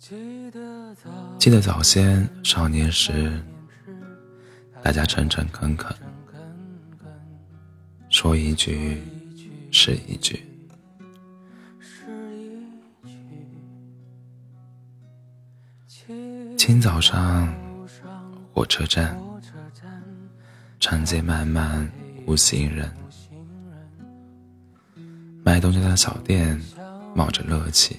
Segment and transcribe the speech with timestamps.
[0.00, 3.38] 记得早先少年时，
[4.82, 5.94] 大家诚诚恳恳，
[8.08, 9.02] 说一句
[9.70, 10.42] 是一句。
[16.56, 17.54] 清早上，
[18.54, 19.20] 火车站，
[20.80, 21.86] 长街漫漫
[22.26, 22.90] 无行人，
[25.44, 26.58] 卖东西的小店
[27.14, 27.98] 冒着热气。